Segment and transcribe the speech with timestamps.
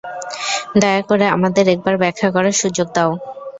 [0.81, 3.11] দয়া করে, আমাদের একবার ব্যাখ্যা করার সুযোগ দাও।